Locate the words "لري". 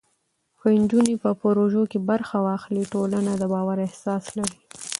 4.37-4.57